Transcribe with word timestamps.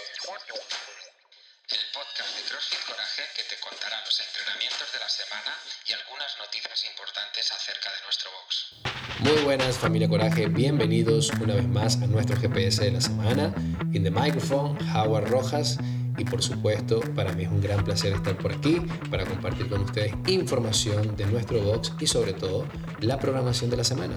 El 0.00 1.84
podcast 1.92 2.32
de 2.34 2.42
CrossFit 2.48 2.80
Coraje 2.88 3.22
que 3.36 3.42
te 3.44 3.60
contará 3.60 4.00
los 4.06 4.16
entrenamientos 4.18 4.88
de 4.94 4.98
la 4.98 5.08
semana 5.10 5.52
y 5.84 5.92
algunas 5.92 6.38
noticias 6.38 6.86
importantes 6.88 7.52
acerca 7.52 7.90
de 7.92 8.00
nuestro 8.08 8.30
box. 8.32 8.80
Muy 9.20 9.44
buenas 9.44 9.76
familia 9.76 10.08
Coraje, 10.08 10.46
bienvenidos 10.46 11.28
una 11.38 11.56
vez 11.56 11.68
más 11.68 12.00
a 12.00 12.06
nuestro 12.06 12.40
GPS 12.40 12.82
de 12.82 12.92
la 12.92 13.00
semana. 13.02 13.52
In 13.92 14.02
the 14.02 14.10
microphone, 14.10 14.78
Howard 14.88 15.28
Rojas. 15.28 15.76
Y 16.16 16.24
por 16.24 16.42
supuesto, 16.42 17.00
para 17.14 17.32
mí 17.32 17.42
es 17.42 17.50
un 17.50 17.60
gran 17.60 17.84
placer 17.84 18.14
estar 18.14 18.38
por 18.38 18.52
aquí 18.54 18.80
para 19.10 19.26
compartir 19.26 19.68
con 19.68 19.82
ustedes 19.82 20.14
información 20.28 21.14
de 21.14 21.26
nuestro 21.26 21.60
box 21.60 21.92
y 22.00 22.06
sobre 22.06 22.32
todo 22.32 22.66
la 23.00 23.18
programación 23.18 23.68
de 23.68 23.76
la 23.76 23.84
semana. 23.84 24.16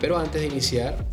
Pero 0.00 0.16
antes 0.18 0.40
de 0.40 0.46
iniciar, 0.46 1.06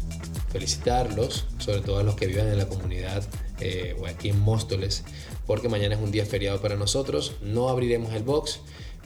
felicitarlos, 0.54 1.48
sobre 1.58 1.82
todo 1.82 2.00
a 2.00 2.04
los 2.04 2.16
que 2.16 2.28
viven 2.28 2.48
en 2.48 2.58
la 2.58 2.68
comunidad 2.70 3.28
eh, 3.60 3.96
o 4.00 4.06
aquí 4.08 4.30
en 4.30 4.40
Móstoles, 4.40 5.04
porque 5.46 5.70
mañana 5.70 5.96
es 5.96 6.02
un 6.02 6.12
día 6.12 6.26
feriado 6.26 6.62
para 6.62 6.76
nosotros. 6.76 7.36
No 7.42 7.70
abriremos 7.70 8.14
el 8.14 8.24
box, 8.24 8.60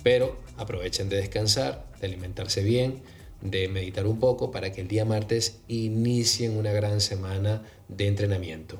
pero 0.03 0.37
aprovechen 0.57 1.09
de 1.09 1.17
descansar, 1.17 1.85
de 1.99 2.07
alimentarse 2.07 2.63
bien, 2.63 3.01
de 3.41 3.67
meditar 3.67 4.05
un 4.05 4.19
poco 4.19 4.51
para 4.51 4.71
que 4.71 4.81
el 4.81 4.87
día 4.87 5.05
martes 5.05 5.59
inicien 5.67 6.57
una 6.57 6.71
gran 6.71 7.01
semana 7.01 7.63
de 7.87 8.07
entrenamiento. 8.07 8.79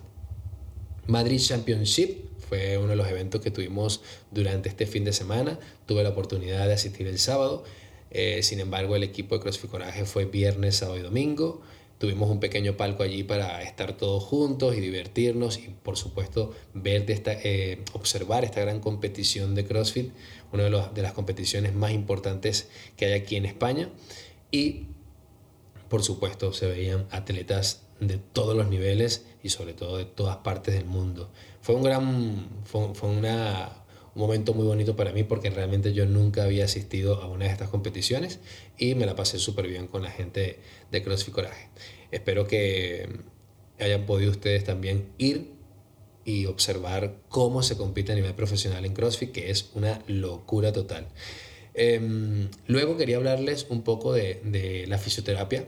Madrid 1.07 1.39
Championship 1.39 2.29
fue 2.47 2.77
uno 2.77 2.89
de 2.89 2.95
los 2.95 3.07
eventos 3.07 3.41
que 3.41 3.51
tuvimos 3.51 4.01
durante 4.31 4.69
este 4.69 4.87
fin 4.87 5.03
de 5.03 5.13
semana. 5.13 5.59
Tuve 5.85 6.03
la 6.03 6.09
oportunidad 6.09 6.67
de 6.67 6.73
asistir 6.73 7.07
el 7.07 7.19
sábado. 7.19 7.63
Eh, 8.11 8.41
sin 8.41 8.59
embargo, 8.59 8.95
el 8.95 9.03
equipo 9.03 9.35
de 9.35 9.41
CrossFit 9.41 9.69
Coraje 9.69 10.05
fue 10.05 10.25
viernes, 10.25 10.77
sábado 10.77 10.97
y 10.97 11.01
domingo. 11.01 11.61
Tuvimos 11.99 12.29
un 12.29 12.39
pequeño 12.39 12.77
palco 12.77 13.03
allí 13.03 13.23
para 13.23 13.61
estar 13.61 13.95
todos 13.97 14.23
juntos 14.23 14.75
y 14.75 14.79
divertirnos 14.79 15.57
y 15.57 15.67
por 15.83 15.97
supuesto 15.97 16.53
ver 16.73 17.05
de 17.05 17.13
esta, 17.13 17.33
eh, 17.33 17.83
observar 17.93 18.45
esta 18.45 18.61
gran 18.61 18.79
competición 18.79 19.53
de 19.53 19.65
CrossFit, 19.65 20.11
una 20.53 20.63
de, 20.63 20.83
de 20.95 21.01
las 21.01 21.11
competiciones 21.11 21.75
más 21.75 21.91
importantes 21.91 22.69
que 22.95 23.05
hay 23.05 23.13
aquí 23.13 23.35
en 23.35 23.45
España. 23.45 23.89
Y 24.49 24.87
por 25.89 26.03
supuesto 26.03 26.53
se 26.53 26.67
veían 26.67 27.05
atletas 27.11 27.83
de 27.99 28.17
todos 28.17 28.55
los 28.55 28.69
niveles 28.69 29.25
y 29.43 29.49
sobre 29.49 29.73
todo 29.73 29.97
de 29.97 30.05
todas 30.05 30.37
partes 30.37 30.73
del 30.73 30.85
mundo. 30.85 31.29
Fue 31.61 31.75
un 31.75 31.83
gran, 31.83 32.47
fue, 32.63 32.93
fue 32.95 33.09
una, 33.09 33.78
un 34.19 34.27
momento 34.27 34.53
muy 34.53 34.65
bonito 34.65 34.97
para 34.97 35.13
mí 35.13 35.23
porque 35.23 35.49
realmente 35.49 35.93
yo 35.93 36.05
nunca 36.05 36.43
había 36.43 36.65
asistido 36.65 37.21
a 37.21 37.27
una 37.27 37.45
de 37.45 37.51
estas 37.51 37.69
competiciones 37.69 38.39
y 38.77 38.93
me 38.93 39.05
la 39.05 39.15
pasé 39.15 39.39
súper 39.39 39.65
bien 39.65 39.87
con 39.87 40.03
la 40.03 40.11
gente 40.11 40.59
de 40.91 41.01
CrossFit 41.01 41.33
Coraje. 41.33 41.69
Espero 42.11 42.45
que 42.45 43.07
hayan 43.79 44.05
podido 44.05 44.31
ustedes 44.31 44.65
también 44.65 45.07
ir 45.17 45.53
y 46.25 46.47
observar 46.47 47.15
cómo 47.29 47.63
se 47.63 47.77
compite 47.77 48.11
a 48.11 48.15
nivel 48.15 48.33
profesional 48.33 48.83
en 48.83 48.93
CrossFit, 48.93 49.31
que 49.31 49.51
es 49.51 49.69
una 49.73 50.03
locura 50.07 50.73
total. 50.73 51.07
Em, 51.73 52.49
luego 52.67 52.97
quería 52.97 53.15
hablarles 53.15 53.67
un 53.69 53.83
poco 53.83 54.11
de, 54.11 54.41
de 54.43 54.85
la 54.87 54.97
fisioterapia. 54.97 55.65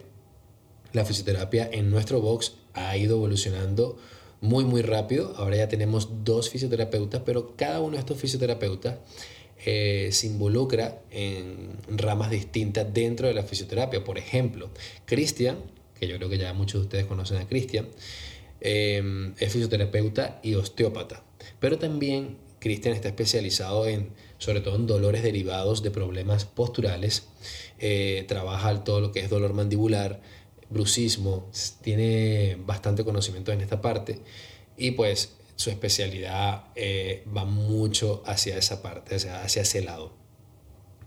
La 0.91 1.05
fisioterapia 1.05 1.69
en 1.71 1.89
nuestro 1.89 2.19
box 2.19 2.55
ha 2.73 2.97
ido 2.97 3.15
evolucionando 3.15 3.97
muy 4.41 4.65
muy 4.65 4.81
rápido. 4.81 5.33
Ahora 5.37 5.55
ya 5.55 5.69
tenemos 5.69 6.25
dos 6.25 6.49
fisioterapeutas, 6.49 7.21
pero 7.25 7.55
cada 7.55 7.79
uno 7.79 7.93
de 7.93 7.99
estos 7.99 8.19
fisioterapeutas 8.19 8.95
eh, 9.65 10.09
se 10.11 10.27
involucra 10.27 11.01
en 11.11 11.77
ramas 11.87 12.31
distintas 12.31 12.91
dentro 12.93 13.27
de 13.27 13.33
la 13.33 13.43
fisioterapia. 13.43 14.03
Por 14.03 14.17
ejemplo, 14.17 14.69
Cristian, 15.05 15.57
que 15.99 16.07
yo 16.07 16.17
creo 16.17 16.29
que 16.29 16.39
ya 16.39 16.53
muchos 16.53 16.81
de 16.81 16.85
ustedes 16.85 17.05
conocen 17.05 17.37
a 17.37 17.47
Cristian, 17.47 17.87
eh, 18.59 19.31
es 19.37 19.53
fisioterapeuta 19.53 20.39
y 20.43 20.55
osteópata. 20.55 21.23
Pero 21.59 21.77
también 21.77 22.37
Cristian 22.61 22.93
está 22.93 23.07
especializado 23.07 23.87
en, 23.87 24.09
sobre 24.37 24.61
todo 24.61 24.75
en 24.75 24.85
dolores 24.87 25.23
derivados 25.23 25.81
de 25.81 25.91
problemas 25.91 26.45
posturales. 26.45 27.27
Eh, 27.79 28.25
trabaja 28.27 28.83
todo 28.83 29.01
lo 29.01 29.11
que 29.11 29.19
es 29.19 29.29
dolor 29.29 29.53
mandibular, 29.53 30.21
brucismo, 30.71 31.49
tiene 31.81 32.57
bastante 32.65 33.03
conocimiento 33.03 33.51
en 33.51 33.61
esta 33.61 33.81
parte 33.81 34.21
y 34.77 34.91
pues 34.91 35.35
su 35.55 35.69
especialidad 35.69 36.65
eh, 36.75 37.23
va 37.35 37.45
mucho 37.45 38.23
hacia 38.25 38.57
esa 38.57 38.81
parte, 38.81 39.15
hacia, 39.15 39.43
hacia 39.43 39.61
ese 39.61 39.83
lado. 39.83 40.13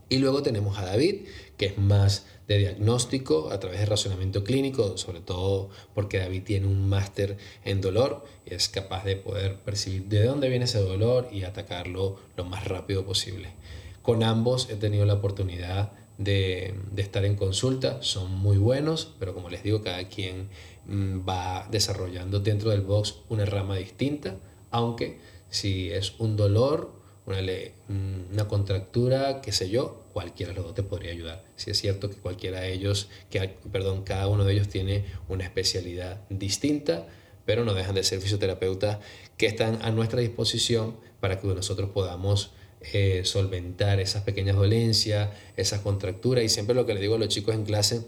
Y 0.09 0.19
luego 0.19 0.43
tenemos 0.43 0.79
a 0.79 0.85
David, 0.85 1.23
que 1.57 1.67
es 1.67 1.79
más 1.79 2.27
de 2.47 2.59
diagnóstico 2.59 3.51
a 3.51 3.59
través 3.59 3.81
de 3.81 3.87
razonamiento 3.87 4.45
clínico, 4.45 4.99
sobre 4.99 5.21
todo 5.21 5.71
porque 5.95 6.19
David 6.19 6.43
tiene 6.45 6.67
un 6.67 6.89
máster 6.89 7.39
en 7.65 7.81
dolor 7.81 8.25
y 8.45 8.55
es 8.55 8.69
capaz 8.69 9.05
de 9.05 9.17
poder 9.17 9.61
percibir 9.61 10.05
de 10.05 10.25
dónde 10.25 10.49
viene 10.49 10.67
ese 10.67 10.79
dolor 10.79 11.29
y 11.33 11.45
atacarlo 11.45 12.21
lo 12.37 12.45
más 12.45 12.65
rápido 12.65 13.05
posible. 13.05 13.55
Con 14.03 14.23
ambos 14.23 14.69
he 14.69 14.77
tenido 14.77 15.07
la 15.07 15.15
oportunidad 15.15 15.93
de, 16.19 16.75
estar 16.97 17.25
en 17.25 17.37
consulta, 17.37 18.03
son 18.03 18.33
muy 18.33 18.57
buenos, 18.57 19.15
pero 19.19 19.35
como 19.35 19.51
les 19.51 19.63
digo, 19.63 19.83
cada 19.83 20.09
quien 20.09 20.49
mm, 20.87 21.29
va 21.29 21.69
desarrollando 21.71 22.41
dentro 22.41 22.71
del 22.71 22.83
box 22.83 23.17
una 23.29 23.45
rama 23.45 23.77
distinta, 23.77 24.37
aunque 24.71 25.19
si 25.49 25.91
es 25.91 26.15
un 26.19 26.37
dolor, 26.37 26.93
una, 27.27 27.39
mm, 27.41 28.33
una 28.33 28.49
contractura, 28.49 29.41
qué 29.41 29.53
sé 29.53 29.71
yo, 29.71 30.05
cualquiera 30.13 30.53
de 30.53 30.57
los 30.57 30.67
dos 30.67 30.75
te 30.75 30.83
podría 30.83 31.13
ayudar. 31.13 31.45
Si 31.57 31.71
es 31.71 31.79
cierto 31.79 32.09
que 32.09 32.17
cualquiera 32.17 32.61
de 32.61 32.73
ellos, 32.73 33.09
que, 33.31 33.57
perdón, 33.71 34.05
cada 34.05 34.29
uno 34.29 34.45
de 34.45 34.55
ellos 34.55 34.69
tiene 34.69 35.05
una 35.29 35.45
especialidad 35.45 36.23
distinta, 36.31 37.07
pero 37.45 37.65
no 37.65 37.75
dejan 37.75 37.97
de 37.97 38.05
ser 38.05 38.21
fisioterapeutas 38.21 39.01
que 39.37 39.47
están 39.47 39.83
a 39.83 39.91
nuestra 39.91 40.21
disposición 40.21 40.97
para 41.21 41.41
que 41.41 41.49
nosotros 41.49 41.91
podamos 41.91 42.53
eh, 42.93 43.23
solventar 43.25 44.01
esas 44.01 44.23
pequeñas 44.23 44.57
dolencias, 44.57 45.31
esas 45.57 45.81
contracturas. 45.81 46.45
Y 46.45 46.49
siempre 46.49 46.75
lo 46.75 46.87
que 46.87 46.95
le 46.95 47.01
digo 47.01 47.15
a 47.15 47.19
los 47.19 47.29
chicos 47.29 47.55
en 47.55 47.65
clase, 47.65 48.03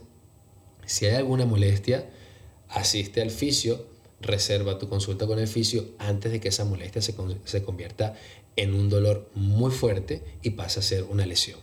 si 0.84 1.06
hay 1.06 1.14
alguna 1.14 1.47
molestia, 1.47 2.10
asiste 2.69 3.22
al 3.22 3.31
fisio, 3.31 3.86
reserva 4.20 4.78
tu 4.78 4.88
consulta 4.88 5.26
con 5.26 5.38
el 5.38 5.48
fisio 5.48 5.84
antes 5.98 6.32
de 6.32 6.41
que 6.41 6.48
esa 6.48 6.65
molestia 6.65 7.00
se, 7.03 7.15
se 7.44 7.62
convierta 7.62 8.15
en 8.56 8.75
un 8.75 8.88
dolor 8.88 9.31
muy 9.34 9.70
fuerte 9.70 10.22
y 10.42 10.50
pase 10.50 10.81
a 10.81 10.82
ser 10.82 11.04
una 11.04 11.26
lesión. 11.26 11.60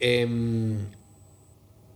Em, 0.00 0.88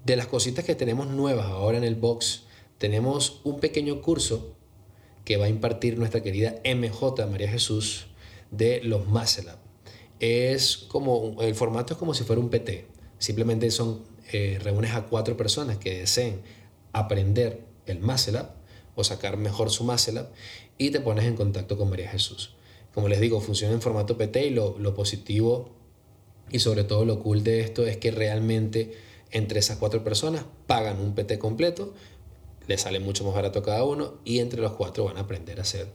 de 0.04 0.16
las 0.16 0.26
cositas 0.26 0.64
que 0.64 0.74
tenemos 0.74 1.08
nuevas 1.08 1.46
ahora 1.46 1.78
en 1.78 1.84
el 1.84 1.94
box, 1.94 2.44
tenemos 2.78 3.40
un 3.44 3.60
pequeño 3.60 4.00
curso 4.00 4.54
que 5.24 5.36
va 5.36 5.46
a 5.46 5.48
impartir 5.48 5.98
nuestra 5.98 6.22
querida 6.22 6.56
MJ 6.64 7.26
María 7.26 7.50
Jesús 7.50 8.06
de 8.50 8.80
los 8.82 9.06
Muscle 9.06 9.52
es 10.20 10.76
como, 10.76 11.36
el 11.40 11.54
formato 11.54 11.94
es 11.94 11.98
como 11.98 12.14
si 12.14 12.24
fuera 12.24 12.40
un 12.40 12.50
PT. 12.50 12.86
Simplemente 13.18 13.70
son, 13.70 14.02
eh, 14.32 14.58
reúnes 14.62 14.92
a 14.92 15.06
cuatro 15.06 15.36
personas 15.36 15.78
que 15.78 16.00
deseen 16.00 16.42
aprender 16.92 17.66
el 17.86 18.00
Muscle 18.00 18.42
o 18.94 19.02
sacar 19.02 19.36
mejor 19.36 19.70
su 19.70 19.84
Muscle 19.84 20.26
y 20.78 20.90
te 20.90 21.00
pones 21.00 21.24
en 21.24 21.36
contacto 21.36 21.76
con 21.76 21.90
María 21.90 22.08
Jesús. 22.08 22.54
Como 22.94 23.08
les 23.08 23.20
digo, 23.20 23.40
funciona 23.40 23.74
en 23.74 23.80
formato 23.80 24.16
PT 24.16 24.46
y 24.46 24.50
lo, 24.50 24.78
lo 24.78 24.94
positivo 24.94 25.70
y 26.50 26.58
sobre 26.58 26.84
todo 26.84 27.04
lo 27.04 27.20
cool 27.20 27.42
de 27.42 27.60
esto 27.60 27.86
es 27.86 27.96
que 27.96 28.10
realmente 28.10 28.92
entre 29.30 29.60
esas 29.60 29.78
cuatro 29.78 30.02
personas 30.02 30.44
pagan 30.66 31.00
un 31.00 31.14
PT 31.14 31.38
completo, 31.38 31.94
les 32.66 32.82
sale 32.82 33.00
mucho 33.00 33.24
más 33.24 33.34
barato 33.34 33.62
cada 33.62 33.84
uno 33.84 34.18
y 34.24 34.40
entre 34.40 34.60
los 34.60 34.72
cuatro 34.72 35.04
van 35.04 35.16
a 35.16 35.20
aprender 35.20 35.58
a 35.58 35.62
hacer 35.62 35.88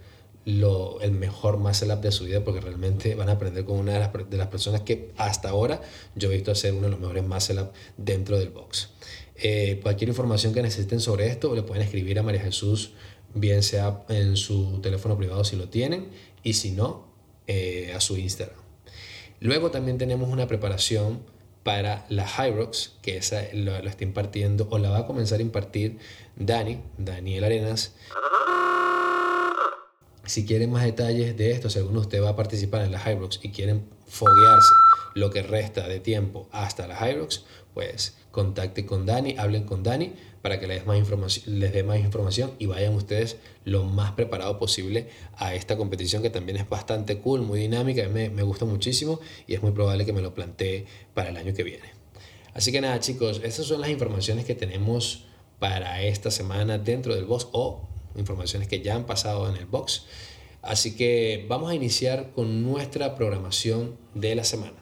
lo, 0.46 1.02
el 1.02 1.12
mejor 1.12 1.58
muscle 1.58 1.92
up 1.94 2.02
de 2.02 2.12
su 2.12 2.26
vida 2.26 2.44
porque 2.44 2.62
realmente 2.62 3.16
van 3.16 3.30
a 3.30 3.34
aprender 3.34 3.66
con 3.66 3.78
una 3.78 3.94
de 3.94 4.00
las, 4.00 4.30
de 4.30 4.38
las, 4.38 4.48
personas 4.48 4.82
que 4.82 5.12
hasta 5.18 5.50
ahora 5.50 5.82
yo 6.16 6.32
he 6.32 6.36
visto 6.36 6.52
hacer 6.52 6.74
uno 6.74 6.84
de 6.84 6.92
los 6.92 7.00
mejores 7.00 7.24
muscle 7.24 7.62
up 7.62 7.72
dentro 7.98 8.38
del 8.38 8.50
box. 8.50 8.90
Eh, 9.38 9.80
cualquier 9.82 10.10
información 10.10 10.54
que 10.54 10.62
necesiten 10.62 11.00
sobre 11.02 11.28
esto 11.28 11.54
le 11.56 11.64
pueden 11.64 11.84
escribir 11.84 12.20
a 12.20 12.24
María 12.24 12.42
Jesús, 12.42 12.92
bien 13.34 13.64
sea 13.64 14.06
en 14.08 14.38
su 14.38 14.80
teléfono 14.82 15.18
privado 15.18 15.44
si 15.44 15.56
lo 15.56 15.68
tienen 15.68 16.10
y 16.44 16.54
si 16.54 16.72
no, 16.72 17.08
eh, 17.48 17.92
a 17.96 18.00
su 18.00 18.16
Instagram. 18.18 18.58
Luego 19.40 19.72
también 19.72 19.98
tenemos 19.98 20.30
una 20.30 20.48
preparación 20.48 21.20
para 21.64 22.06
la 22.10 22.28
Hyrox, 22.28 22.94
que 23.02 23.18
esa 23.18 23.42
lo, 23.54 23.82
lo 23.82 23.90
está 23.90 24.04
impartiendo 24.04 24.68
o 24.70 24.78
la 24.78 24.92
va 24.92 25.00
a 25.00 25.06
comenzar 25.08 25.40
a 25.40 25.42
impartir 25.42 25.98
Dani, 26.36 26.80
Daniel 26.98 27.44
Arenas. 27.44 27.96
Si 30.26 30.46
quieren 30.46 30.72
más 30.72 30.84
detalles 30.84 31.38
de 31.38 31.52
esto, 31.52 31.70
si 31.70 31.78
alguno 31.78 32.02
de 32.02 32.20
va 32.20 32.32
a 32.32 32.36
participar 32.36 32.84
en 32.84 32.92
la 32.92 33.00
Hybrox 33.00 33.42
y 33.44 33.50
quieren 33.50 33.86
foguearse 34.08 34.74
lo 35.14 35.30
que 35.30 35.44
resta 35.44 35.88
de 35.88 36.00
tiempo 36.00 36.50
hasta 36.52 36.88
la 36.88 36.98
Hybrox, 36.98 37.46
pues 37.76 38.18
contacten 38.32 38.88
con 38.88 39.06
Dani, 39.06 39.36
hablen 39.38 39.66
con 39.66 39.84
Dani 39.84 40.14
para 40.42 40.60
que 40.60 40.68
les, 40.68 40.86
más 40.86 40.98
les 41.48 41.74
dé 41.74 41.84
más 41.84 42.00
información 42.00 42.54
y 42.58 42.66
vayan 42.66 42.96
ustedes 42.96 43.38
lo 43.66 43.86
más 43.86 44.14
preparado 44.14 44.58
posible 44.58 45.10
a 45.38 45.54
esta 45.54 45.78
competición 45.78 46.24
que 46.24 46.32
también 46.32 46.58
es 46.58 46.68
bastante 46.68 47.20
cool, 47.20 47.42
muy 47.42 47.60
dinámica, 47.60 48.08
me, 48.10 48.30
me 48.30 48.42
gusta 48.42 48.66
muchísimo 48.66 49.20
y 49.46 49.54
es 49.54 49.62
muy 49.62 49.72
probable 49.72 50.06
que 50.06 50.14
me 50.14 50.22
lo 50.22 50.34
plantee 50.34 50.86
para 51.14 51.30
el 51.30 51.38
año 51.38 51.54
que 51.54 51.64
viene. 51.64 51.94
Así 52.56 52.72
que 52.72 52.82
nada 52.82 53.00
chicos, 53.00 53.42
estas 53.44 53.68
son 53.68 53.80
las 53.80 53.90
informaciones 53.92 54.46
que 54.46 54.56
tenemos 54.56 55.26
para 55.60 56.02
esta 56.02 56.32
semana 56.32 56.78
dentro 56.78 57.14
del 57.14 57.26
boss 57.26 57.48
o 57.52 57.90
informaciones 58.18 58.68
que 58.68 58.82
ya 58.82 58.96
han 58.96 59.06
pasado 59.06 59.50
en 59.50 59.56
el 59.56 59.66
box. 59.66 60.06
Así 60.62 60.96
que 60.96 61.46
vamos 61.48 61.70
a 61.70 61.76
iniciar 61.76 62.32
con 62.32 62.64
nuestra 62.64 63.16
programación 63.16 63.98
de 64.14 64.36
la 64.36 64.44
semana. 64.44 64.74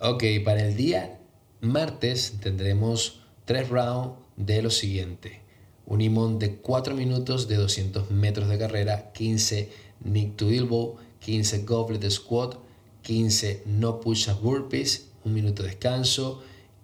Ok, 0.00 0.24
para 0.44 0.66
el 0.66 0.74
día 0.74 1.20
martes 1.60 2.38
tendremos 2.40 3.20
tres 3.44 3.68
rounds 3.68 4.16
de 4.36 4.62
lo 4.62 4.70
siguiente. 4.70 5.42
Un 5.86 6.00
imón 6.00 6.38
de 6.38 6.56
4 6.56 6.94
minutos 6.94 7.46
de 7.46 7.56
200 7.56 8.10
metros 8.10 8.48
de 8.48 8.58
carrera, 8.58 9.12
15 9.12 9.70
Nick 10.04 10.36
to 10.36 10.48
Elbow, 10.50 10.96
15 11.20 11.64
Goblet 11.64 12.08
Squat, 12.10 12.56
15 13.02 13.62
No 13.66 14.00
Push 14.00 14.28
Up 14.30 14.40
Burpees, 14.40 15.10
un 15.24 15.34
minuto 15.34 15.62
de 15.62 15.68
descanso. 15.68 16.42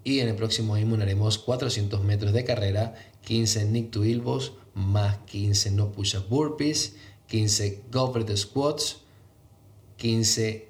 Y 0.09 0.21
en 0.21 0.29
el 0.29 0.37
próximo 0.37 0.79
imón 0.79 1.03
haremos 1.03 1.37
400 1.37 2.03
metros 2.03 2.33
de 2.33 2.43
carrera, 2.43 2.95
15 3.27 3.67
Nick 3.67 3.91
to 3.91 4.05
Elbows, 4.05 4.55
más 4.73 5.19
15 5.27 5.73
No 5.73 5.93
Push 5.93 6.17
Up 6.17 6.29
Burpees, 6.31 6.97
15 7.27 7.83
Goblet 7.93 8.35
Squats, 8.35 9.03
15 9.99 10.67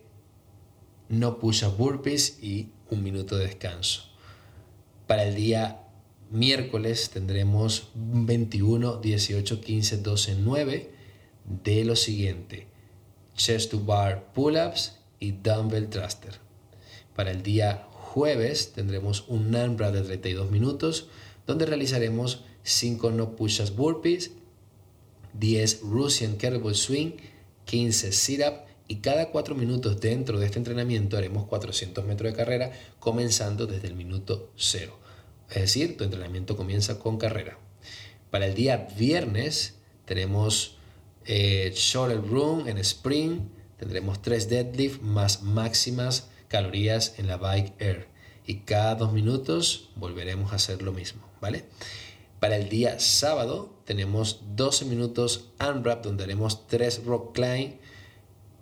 No 1.11 1.38
Push 1.38 1.62
Up 1.62 1.76
Burpees 1.76 2.43
y 2.43 2.70
un 2.90 3.05
minuto 3.05 3.37
de 3.37 3.46
descanso. 3.46 4.06
Para 5.06 5.23
el 5.23 5.37
día 5.37 5.85
miércoles 6.32 7.08
tendremos 7.11 7.90
21, 7.94 8.96
18, 8.96 9.61
15, 9.61 9.99
12, 9.99 10.37
9 10.40 10.90
de 11.44 11.85
lo 11.85 11.94
siguiente. 11.94 12.67
Chest 13.37 13.70
to 13.70 13.79
bar 13.79 14.32
pull-ups 14.32 14.96
y 15.20 15.31
dumbbell 15.31 15.88
thruster. 15.88 16.40
Para 17.14 17.31
el 17.31 17.44
día 17.44 17.85
jueves 18.09 18.73
tendremos 18.73 19.25
un 19.29 19.51
NANBRA 19.51 19.91
de 19.93 20.03
32 20.03 20.51
minutos 20.51 21.09
donde 21.47 21.67
realizaremos 21.67 22.45
5 22.63 23.11
no 23.11 23.37
push-ups 23.37 23.75
burpees, 23.77 24.33
10 25.35 25.81
Russian 25.83 26.37
kettlebell 26.37 26.75
swing, 26.75 27.13
15 27.67 28.13
sit-up 28.13 28.55
y 28.89 28.97
cada 28.97 29.31
4 29.31 29.55
minutos 29.55 30.01
dentro 30.01 30.39
de 30.39 30.47
este 30.47 30.59
entrenamiento 30.59 31.17
haremos 31.17 31.47
400 31.47 32.05
metros 32.05 32.33
de 32.33 32.37
carrera 32.37 32.73
comenzando 32.99 33.67
desde 33.67 33.89
el 33.89 33.95
minuto 33.95 34.51
0. 34.57 34.99
Es 35.51 35.63
decir, 35.63 35.97
tu 35.97 36.05
entrenamiento 36.05 36.57
comienza 36.57 36.99
con 36.99 37.19
carrera. 37.19 37.59
Para 38.31 38.47
el 38.47 38.55
día 38.55 38.89
viernes 38.99 39.77
tenemos 40.07 40.77
eh, 41.27 41.75
room 42.29 42.69
en 42.69 42.79
sprint, 42.79 43.43
tendremos 43.79 44.23
3 44.23 44.49
deadlift 44.49 45.03
más 45.03 45.43
máximas 45.43 46.31
calorías 46.49 47.15
en 47.19 47.27
la 47.27 47.37
bike 47.37 47.75
air 47.79 48.09
y 48.47 48.61
cada 48.61 48.95
2 48.95 49.12
minutos 49.12 49.91
volveremos 49.95 50.53
a 50.53 50.56
hacer 50.56 50.83
lo 50.83 50.93
mismo, 50.93 51.23
¿vale? 51.41 51.67
Para 52.41 52.56
el 52.56 52.69
día 52.69 52.99
sábado 52.99 53.77
tenemos 53.85 54.41
12 54.55 54.85
minutos 54.85 55.50
unwrap 55.61 56.05
donde 56.05 56.25
haremos 56.25 56.67
3 56.67 57.05
rock 57.05 57.35
climb 57.35 57.75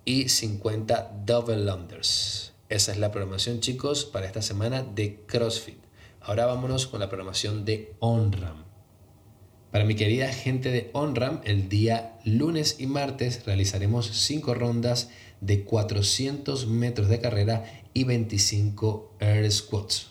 y 0.04 0.28
50 0.28 1.22
double 1.24 1.70
unders. 1.70 2.52
Esa 2.68 2.92
es 2.92 2.98
la 2.98 3.12
programación 3.12 3.60
chicos 3.60 4.04
para 4.04 4.26
esta 4.26 4.42
semana 4.42 4.82
de 4.82 5.24
CrossFit. 5.26 5.78
Ahora 6.20 6.46
vámonos 6.46 6.86
con 6.86 7.00
la 7.00 7.08
programación 7.08 7.64
de 7.64 7.94
OnRAM. 8.00 8.64
Para 9.70 9.84
mi 9.84 9.94
querida 9.94 10.32
gente 10.32 10.70
de 10.70 10.90
OnRAM, 10.94 11.42
el 11.44 11.68
día 11.68 12.18
lunes 12.24 12.80
y 12.80 12.86
martes 12.86 13.44
realizaremos 13.44 14.06
5 14.06 14.54
rondas 14.54 15.10
de 15.46 15.62
400 15.62 16.66
metros 16.66 17.08
de 17.08 17.20
carrera 17.20 17.64
y 17.94 18.02
25 18.04 19.14
air 19.20 19.50
squats. 19.50 20.08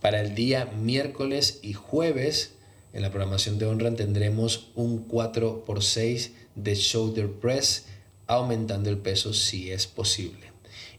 Para 0.00 0.20
el 0.20 0.34
día 0.34 0.66
miércoles 0.66 1.60
y 1.62 1.72
jueves, 1.72 2.52
en 2.92 3.00
la 3.00 3.10
programación 3.10 3.58
de 3.58 3.64
OnRAM 3.64 3.96
tendremos 3.96 4.70
un 4.74 5.08
4x6 5.08 6.32
de 6.56 6.74
shoulder 6.74 7.32
press, 7.32 7.86
aumentando 8.26 8.90
el 8.90 8.98
peso 8.98 9.32
si 9.32 9.70
es 9.72 9.86
posible. 9.86 10.52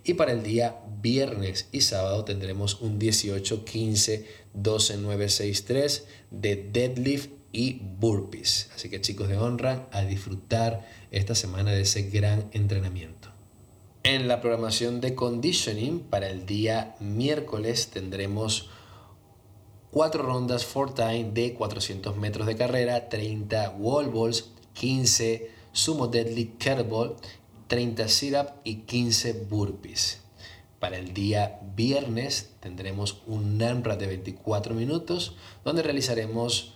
Y 0.03 0.15
para 0.15 0.31
el 0.31 0.41
día 0.41 0.81
viernes 1.01 1.67
y 1.71 1.81
sábado 1.81 2.25
tendremos 2.25 2.81
un 2.81 2.97
18, 2.97 3.63
15, 3.63 4.25
12, 4.55 4.97
9, 4.97 5.29
6, 5.29 5.65
3 5.65 6.05
de 6.31 6.69
deadlift 6.71 7.29
y 7.51 7.79
burpees. 7.99 8.71
Así 8.73 8.89
que 8.89 9.01
chicos 9.01 9.29
de 9.29 9.37
Honra, 9.37 9.87
a 9.91 10.03
disfrutar 10.03 10.85
esta 11.11 11.35
semana 11.35 11.71
de 11.71 11.81
ese 11.81 12.09
gran 12.09 12.49
entrenamiento. 12.53 13.34
En 14.05 14.27
la 14.27 14.39
programación 14.39 15.01
de 15.01 15.15
conditioning 15.15 15.99
para 15.99 16.29
el 16.29 16.45
día 16.45 16.95
miércoles 16.99 17.89
tendremos 17.89 18.69
cuatro 19.89 20.21
rondas 20.21 20.63
for 20.63 20.93
time 20.93 21.31
de 21.33 21.55
400 21.55 22.15
metros 22.15 22.45
de 22.45 22.55
carrera, 22.55 23.09
30 23.09 23.71
wall 23.79 24.11
balls, 24.11 24.51
15 24.73 25.49
sumo 25.71 26.05
deadlift 26.05 26.59
kettlebell 26.59 27.15
30 27.65 28.07
sit-up 28.07 28.49
y 28.63 28.81
15 28.81 29.47
burpees. 29.49 30.21
Para 30.77 30.99
el 30.99 31.15
día 31.15 31.59
viernes 31.75 32.51
tendremos 32.59 33.23
un 33.25 33.57
NAMRA 33.57 33.95
de 33.95 34.05
24 34.05 34.75
minutos 34.75 35.35
donde 35.63 35.81
realizaremos 35.81 36.75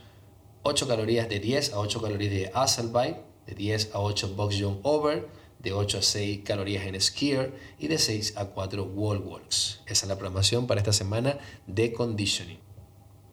8 0.63 0.87
calorías 0.87 1.29
de 1.29 1.39
10 1.39 1.73
a 1.73 1.79
8 1.79 2.01
calorías 2.01 2.31
de 2.31 2.87
bike, 2.91 3.21
de 3.45 3.53
10 3.53 3.91
a 3.93 3.99
8 3.99 4.33
box 4.35 4.59
jump 4.59 4.83
over, 4.83 5.27
de 5.59 5.73
8 5.73 5.99
a 5.99 6.01
6 6.01 6.41
calorías 6.43 6.85
en 6.85 6.99
skier 6.99 7.53
y 7.77 7.87
de 7.87 7.97
6 7.97 8.33
a 8.37 8.45
4 8.45 8.83
wall 8.83 9.19
walks. 9.19 9.81
Esa 9.85 10.05
es 10.05 10.09
la 10.09 10.17
programación 10.17 10.67
para 10.67 10.79
esta 10.79 10.93
semana 10.93 11.37
de 11.67 11.93
conditioning. 11.93 12.59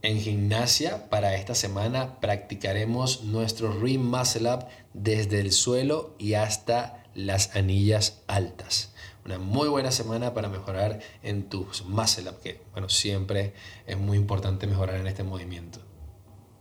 En 0.03 0.21
gimnasia, 0.21 1.09
para 1.09 1.35
esta 1.35 1.55
semana 1.55 2.21
practicaremos 2.21 3.25
nuestro 3.25 3.73
rim 3.73 4.03
muscle 4.09 4.53
up 4.53 4.67
desde 4.93 5.41
el 5.41 5.53
suelo 5.53 6.15
y 6.19 6.35
hasta 6.35 7.05
las 7.15 7.57
anillas 7.57 8.23
altas. 8.27 8.93
Una 9.25 9.39
muy 9.39 9.69
buena 9.69 9.91
semana 9.91 10.35
para 10.35 10.49
mejorar 10.49 11.01
en 11.23 11.49
tus 11.49 11.85
muscle 11.85 12.31
up, 12.31 12.41
que 12.41 12.63
bueno, 12.73 12.89
siempre 12.89 13.55
es 13.87 13.97
muy 13.97 14.17
importante 14.17 14.67
mejorar 14.69 15.01
en 15.01 15.09
este 15.09 15.25
movimiento. 15.25 15.81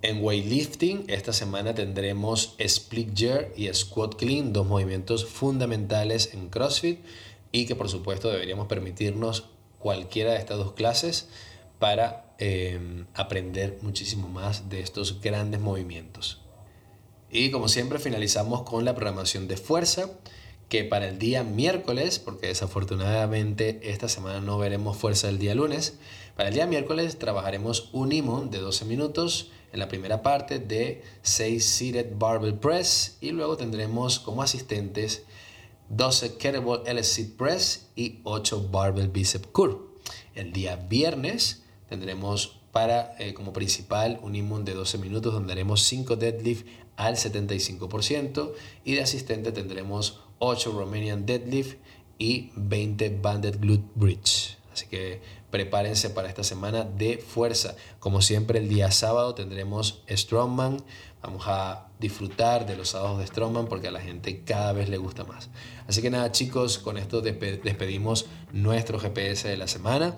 En 0.07 0.23
weightlifting, 0.23 1.05
esta 1.07 1.33
semana 1.33 1.73
tendremos 1.73 2.53
split 2.59 3.09
jerk 3.15 3.57
y 3.57 3.73
squat 3.73 4.13
clean, 4.13 4.53
dos 4.53 4.67
movimientos 4.67 5.25
fundamentales 5.25 6.35
en 6.35 6.49
CrossFit 6.49 6.99
y 7.51 7.65
que 7.65 7.73
por 7.73 7.89
supuesto 7.89 8.29
deberíamos 8.29 8.67
permitirnos 8.67 9.45
cualquiera 9.79 10.33
de 10.33 10.37
estas 10.37 10.59
dos 10.59 10.73
clases 10.73 11.27
para 11.79 12.35
eh, 12.37 13.03
aprender 13.15 13.79
muchísimo 13.81 14.27
más 14.27 14.69
de 14.69 14.81
estos 14.81 15.21
grandes 15.21 15.59
movimientos. 15.59 16.39
Y 17.31 17.49
como 17.49 17.67
siempre 17.67 17.97
finalizamos 17.97 18.61
con 18.61 18.85
la 18.85 18.93
programación 18.93 19.47
de 19.47 19.57
fuerza 19.57 20.11
que 20.69 20.83
para 20.83 21.07
el 21.07 21.17
día 21.17 21.43
miércoles, 21.43 22.19
porque 22.19 22.45
desafortunadamente 22.45 23.79
esta 23.81 24.07
semana 24.07 24.39
no 24.39 24.59
veremos 24.59 24.97
fuerza 24.97 25.29
el 25.29 25.39
día 25.39 25.55
lunes, 25.55 25.97
para 26.35 26.49
el 26.49 26.53
día 26.53 26.67
miércoles 26.67 27.17
trabajaremos 27.17 27.89
un 27.91 28.11
imón 28.11 28.51
de 28.51 28.59
12 28.59 28.85
minutos 28.85 29.49
en 29.75 29.79
la 29.79 29.89
primera 29.89 30.23
parte 30.23 30.59
de 30.59 31.03
6 31.21 31.65
seated 31.65 32.13
barbell 32.17 32.57
press 32.57 33.17
y 33.19 33.31
luego 33.31 33.57
tendremos 33.57 34.19
como 34.19 34.41
asistentes 34.41 35.23
12 35.89 36.37
kettlebell 36.37 36.87
LC 36.87 37.35
press 37.37 37.89
y 37.93 38.21
8 38.23 38.69
barbell 38.71 39.09
bicep 39.09 39.51
curl. 39.51 39.81
El 40.33 40.53
día 40.53 40.77
viernes 40.77 41.63
tendremos 41.89 42.61
para 42.71 43.15
eh, 43.19 43.33
como 43.33 43.51
principal 43.51 44.17
un 44.23 44.35
imón 44.35 44.63
de 44.63 44.75
12 44.75 44.97
minutos 44.97 45.33
donde 45.33 45.51
haremos 45.51 45.83
5 45.83 46.15
deadlift 46.15 46.65
al 46.95 47.17
75% 47.17 48.53
y 48.85 48.93
de 48.93 49.01
asistente 49.01 49.51
tendremos 49.51 50.21
8 50.39 50.71
Romanian 50.71 51.25
deadlift 51.25 51.79
y 52.17 52.51
20 52.55 53.09
banded 53.21 53.59
glute 53.59 53.89
bridge. 53.95 54.57
Así 54.71 54.87
que 54.87 55.19
prepárense 55.55 56.09
para 56.09 56.27
esta 56.27 56.43
semana 56.43 56.83
de 56.83 57.17
fuerza. 57.17 57.77
Como 58.01 58.21
siempre 58.21 58.59
el 58.59 58.67
día 58.67 58.91
sábado 58.91 59.35
tendremos 59.35 60.03
Strongman. 60.11 60.83
Vamos 61.23 61.45
a 61.47 61.87
disfrutar 61.97 62.65
de 62.65 62.75
los 62.75 62.89
sábados 62.89 63.19
de 63.19 63.27
Strongman 63.27 63.67
porque 63.67 63.87
a 63.87 63.91
la 63.91 64.01
gente 64.01 64.43
cada 64.43 64.73
vez 64.73 64.89
le 64.89 64.97
gusta 64.97 65.23
más. 65.23 65.49
Así 65.87 66.01
que 66.01 66.09
nada 66.09 66.29
chicos, 66.33 66.77
con 66.77 66.97
esto 66.97 67.21
despedimos 67.21 68.25
nuestro 68.51 68.99
GPS 68.99 69.47
de 69.47 69.55
la 69.55 69.69
semana 69.69 70.17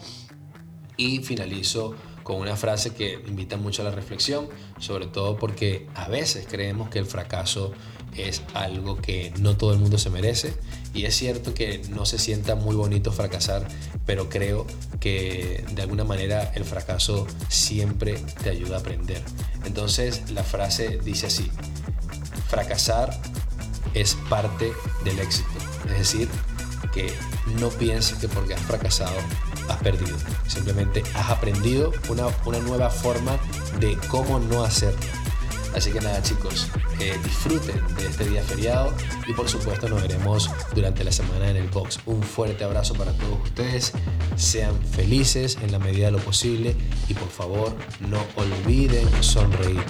y 0.97 1.19
finalizo 1.19 1.93
con 2.23 2.37
una 2.37 2.55
frase 2.55 2.95
que 2.95 3.21
invita 3.27 3.57
mucho 3.57 3.83
a 3.83 3.85
la 3.85 3.91
reflexión, 3.91 4.49
sobre 4.79 5.05
todo 5.05 5.37
porque 5.37 5.87
a 5.93 6.07
veces 6.07 6.47
creemos 6.49 6.89
que 6.89 6.97
el 6.97 7.05
fracaso 7.05 7.73
es 8.17 8.41
algo 8.53 8.97
que 8.97 9.31
no 9.39 9.57
todo 9.57 9.73
el 9.73 9.79
mundo 9.79 9.97
se 9.97 10.09
merece 10.09 10.53
y 10.93 11.05
es 11.05 11.15
cierto 11.15 11.53
que 11.53 11.81
no 11.89 12.05
se 12.05 12.19
sienta 12.19 12.55
muy 12.55 12.75
bonito 12.75 13.11
fracasar, 13.11 13.67
pero 14.05 14.29
creo 14.29 14.65
que 14.99 15.63
de 15.71 15.81
alguna 15.81 16.03
manera 16.03 16.51
el 16.55 16.65
fracaso 16.65 17.27
siempre 17.49 18.15
te 18.43 18.49
ayuda 18.49 18.77
a 18.77 18.79
aprender. 18.79 19.21
Entonces 19.65 20.31
la 20.31 20.43
frase 20.43 20.99
dice 21.03 21.27
así, 21.27 21.51
fracasar 22.49 23.19
es 23.93 24.15
parte 24.29 24.71
del 25.03 25.19
éxito, 25.19 25.49
es 25.85 25.97
decir, 25.99 26.29
que 26.93 27.11
no 27.59 27.69
pienses 27.69 28.17
que 28.17 28.27
porque 28.27 28.53
has 28.53 28.61
fracasado 28.61 29.17
has 29.69 29.77
perdido. 29.77 30.17
Simplemente 30.47 31.03
has 31.13 31.29
aprendido 31.29 31.91
una, 32.09 32.27
una 32.45 32.59
nueva 32.59 32.89
forma 32.89 33.37
de 33.79 33.97
cómo 34.09 34.39
no 34.39 34.63
hacerlo. 34.63 34.99
Así 35.75 35.91
que 35.91 36.01
nada 36.01 36.21
chicos, 36.21 36.67
disfruten 37.23 37.81
de 37.95 38.07
este 38.07 38.25
día 38.25 38.41
feriado 38.41 38.93
y 39.27 39.33
por 39.33 39.47
supuesto 39.47 39.87
nos 39.87 40.01
veremos 40.01 40.49
durante 40.73 41.03
la 41.03 41.11
semana 41.11 41.49
en 41.49 41.57
el 41.57 41.67
box. 41.69 41.99
Un 42.05 42.23
fuerte 42.23 42.63
abrazo 42.63 42.93
para 42.95 43.11
todos 43.13 43.39
ustedes, 43.43 43.93
sean 44.35 44.79
felices 44.83 45.57
en 45.61 45.71
la 45.71 45.79
medida 45.79 46.07
de 46.07 46.13
lo 46.13 46.19
posible 46.19 46.75
y 47.07 47.13
por 47.13 47.29
favor 47.29 47.75
no 48.09 48.19
olviden 48.35 49.07
sonreír. 49.21 49.85